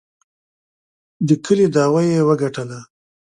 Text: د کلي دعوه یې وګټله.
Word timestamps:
د 1.27 1.29
کلي 1.45 1.67
دعوه 1.75 2.01
یې 2.11 2.19
وګټله. 2.27 2.79